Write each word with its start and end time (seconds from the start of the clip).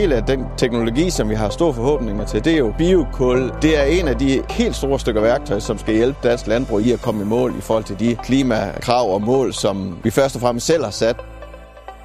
del 0.00 0.12
af 0.12 0.22
den 0.22 0.44
teknologi, 0.56 1.10
som 1.10 1.28
vi 1.28 1.34
har 1.34 1.48
store 1.48 1.74
forhåbninger 1.74 2.24
til, 2.24 2.44
det 2.44 2.52
er 2.52 2.58
jo 2.58 2.74
biokul. 2.78 3.52
Det 3.62 3.78
er 3.78 3.82
en 3.82 4.08
af 4.08 4.18
de 4.18 4.42
helt 4.50 4.76
store 4.76 5.00
stykker 5.00 5.20
værktøj, 5.20 5.60
som 5.60 5.78
skal 5.78 5.94
hjælpe 5.94 6.18
dansk 6.28 6.46
landbrug 6.46 6.80
i 6.80 6.92
at 6.92 7.00
komme 7.00 7.22
i 7.22 7.24
mål 7.24 7.54
i 7.58 7.60
forhold 7.60 7.84
til 7.84 8.00
de 8.00 8.16
klimakrav 8.24 9.14
og 9.14 9.22
mål, 9.22 9.52
som 9.52 9.98
vi 10.04 10.10
først 10.10 10.34
og 10.34 10.40
fremmest 10.40 10.66
selv 10.66 10.84
har 10.84 10.90
sat. 10.90 11.16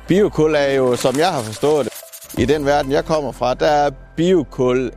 Biokul 0.08 0.56
er 0.56 0.74
jo, 0.74 0.96
som 0.96 1.18
jeg 1.18 1.28
har 1.28 1.42
forstået 1.42 1.86
det, 1.86 1.94
i 2.42 2.46
den 2.46 2.66
verden, 2.66 2.92
jeg 2.92 3.06
kommer 3.06 3.32
fra, 3.32 3.54
der 3.54 3.68
er 3.68 3.90
biokul 4.16 4.92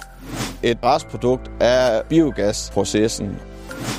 et 0.62 0.78
restprodukt 0.84 1.50
af 1.60 2.02
biogasprocessen. 2.08 3.36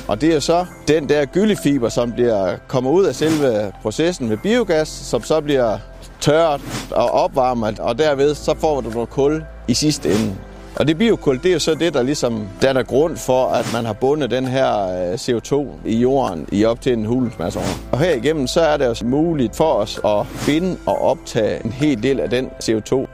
Og 0.08 0.20
det 0.20 0.34
er 0.34 0.40
så 0.40 0.66
den 0.88 1.08
der 1.08 1.24
gyllefiber, 1.24 1.88
som 1.88 2.12
bliver 2.12 2.56
kommer 2.68 2.90
ud 2.90 3.04
af 3.04 3.14
selve 3.14 3.72
processen 3.82 4.28
med 4.28 4.36
biogas, 4.36 4.88
som 4.88 5.22
så 5.22 5.40
bliver 5.40 5.78
tørret 6.20 6.60
og 6.90 7.10
opvarmet, 7.10 7.78
og 7.78 7.98
derved 7.98 8.34
så 8.34 8.54
får 8.60 8.80
du 8.80 8.90
noget 8.90 9.10
kul 9.10 9.44
i 9.68 9.74
sidste 9.74 10.08
ende. 10.08 10.36
Og 10.76 10.88
det 10.88 10.98
biokul, 10.98 11.42
det 11.42 11.46
er 11.46 11.52
jo 11.52 11.58
så 11.58 11.74
det, 11.74 11.94
der 11.94 12.02
ligesom 12.02 12.48
danner 12.62 12.82
grund 12.82 13.16
for, 13.16 13.46
at 13.46 13.72
man 13.72 13.84
har 13.84 13.92
bundet 13.92 14.30
den 14.30 14.46
her 14.46 14.88
øh, 15.08 15.14
CO2 15.14 15.66
i 15.84 15.96
jorden 15.96 16.48
i 16.52 16.64
op 16.64 16.80
til 16.80 16.92
en 16.92 17.04
hulens 17.04 17.38
masse 17.38 17.58
år. 17.58 17.92
Og 17.92 17.98
herigennem, 17.98 18.46
så 18.46 18.60
er 18.60 18.76
det 18.76 18.88
også 18.88 19.04
muligt 19.04 19.56
for 19.56 19.72
os 19.72 20.00
at 20.04 20.26
binde 20.46 20.76
og 20.86 21.02
optage 21.02 21.64
en 21.64 21.72
hel 21.72 22.02
del 22.02 22.20
af 22.20 22.30
den 22.30 22.46
CO2. 22.46 23.06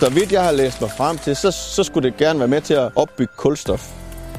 Så 0.00 0.10
vidt 0.10 0.32
jeg 0.32 0.44
har 0.44 0.52
læst 0.52 0.80
mig 0.80 0.90
frem 0.90 1.18
til, 1.18 1.36
så, 1.36 1.50
så 1.50 1.82
skulle 1.82 2.10
det 2.10 2.16
gerne 2.16 2.38
være 2.38 2.48
med 2.48 2.60
til 2.60 2.74
at 2.74 2.90
opbygge 2.96 3.32
kulstof 3.36 3.92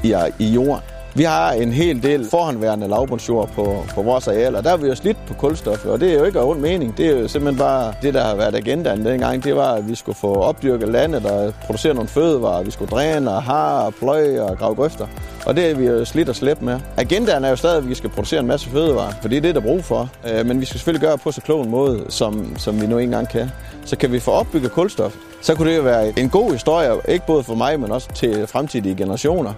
i, 0.03 0.15
i 0.39 0.45
jorden. 0.45 0.96
Vi 1.17 1.23
har 1.23 1.51
en 1.51 1.71
hel 1.73 2.03
del 2.03 2.29
forhåndværende 2.29 2.87
lavbundsjord 2.87 3.49
på, 3.49 3.83
på 3.95 4.01
vores 4.01 4.27
areal, 4.27 4.55
og 4.55 4.63
Der 4.63 4.71
er 4.71 4.77
vi 4.77 4.87
jo 4.87 4.95
slidt 4.95 5.17
på 5.27 5.33
kulstof, 5.33 5.85
og 5.85 5.99
det 5.99 6.09
er 6.09 6.19
jo 6.19 6.23
ikke 6.23 6.39
af 6.39 6.43
ond 6.43 6.59
mening. 6.59 6.97
Det 6.97 7.05
er 7.05 7.19
jo 7.19 7.27
simpelthen 7.27 7.57
bare 7.57 7.93
det, 8.01 8.13
der 8.13 8.23
har 8.23 8.35
været 8.35 8.55
agendaen 8.55 9.05
dengang. 9.05 9.43
Det 9.43 9.55
var, 9.55 9.73
at 9.73 9.89
vi 9.89 9.95
skulle 9.95 10.15
få 10.15 10.35
opdyrket 10.35 10.89
landet 10.89 11.25
og 11.25 11.53
producere 11.65 11.93
nogle 11.93 12.09
fødevarer. 12.09 12.63
Vi 12.63 12.71
skulle 12.71 12.91
dræne 12.91 13.31
og 13.31 13.43
har 13.43 13.81
og 13.81 13.93
pløje 13.93 14.41
og 14.41 14.57
grave 14.57 14.75
grøfter. 14.75 15.07
Og 15.45 15.55
det 15.55 15.71
er 15.71 15.75
vi 15.75 15.85
jo 15.85 16.05
slidt 16.05 16.29
og 16.29 16.35
slæbt 16.35 16.61
med. 16.61 16.79
Agendaen 16.97 17.43
er 17.43 17.49
jo 17.49 17.55
stadig, 17.55 17.77
at 17.77 17.89
vi 17.89 17.95
skal 17.95 18.09
producere 18.09 18.39
en 18.39 18.47
masse 18.47 18.69
fødevarer, 18.69 19.13
for 19.21 19.29
det 19.29 19.37
er 19.37 19.41
det, 19.41 19.55
der 19.55 19.61
er 19.61 19.65
brug 19.65 19.83
for. 19.83 20.09
Øh, 20.31 20.45
men 20.45 20.59
vi 20.59 20.65
skal 20.65 20.79
selvfølgelig 20.79 21.01
gøre 21.01 21.13
det 21.13 21.21
på 21.21 21.31
så 21.31 21.41
klog 21.41 21.63
en 21.63 21.69
måde, 21.69 22.05
som, 22.09 22.57
som 22.57 22.81
vi 22.81 22.87
nu 22.87 22.97
engang 22.97 23.29
kan. 23.29 23.51
Så 23.85 23.97
kan 23.97 24.11
vi 24.11 24.19
få 24.19 24.31
opbygget 24.31 24.71
kulstof, 24.71 25.15
så 25.41 25.55
kunne 25.55 25.69
det 25.69 25.77
jo 25.77 25.81
være 25.81 26.19
en 26.19 26.29
god 26.29 26.51
historie, 26.51 26.91
ikke 27.07 27.25
både 27.25 27.43
for 27.43 27.55
mig, 27.55 27.79
men 27.79 27.91
også 27.91 28.13
til 28.13 28.47
fremtidige 28.47 28.95
generationer. 28.95 29.53